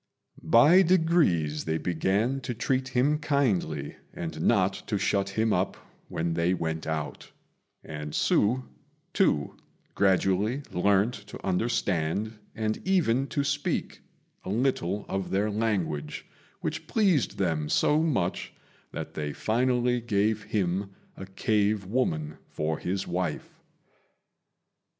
[0.41, 5.77] By degrees they began to treat him kindly, and not to shut him up
[6.07, 7.29] when they went out;
[7.83, 8.63] and Hsü,
[9.13, 9.55] too,
[9.93, 14.01] gradually learnt to understand, and even to speak,
[14.43, 16.25] a little of their language,
[16.61, 18.51] which pleased them so much
[18.91, 23.59] that they finally gave him a cave woman for his wife.